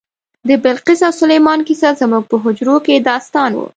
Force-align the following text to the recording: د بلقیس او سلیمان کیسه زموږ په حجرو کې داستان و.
د 0.47 0.49
بلقیس 0.63 1.01
او 1.07 1.13
سلیمان 1.21 1.59
کیسه 1.67 1.89
زموږ 2.01 2.23
په 2.31 2.35
حجرو 2.43 2.75
کې 2.85 3.05
داستان 3.09 3.51
و. 3.55 3.61